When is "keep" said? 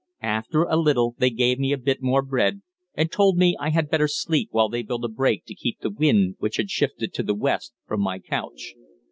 5.53-5.81